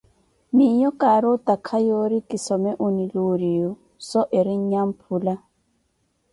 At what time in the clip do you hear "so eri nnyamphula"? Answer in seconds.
4.07-5.35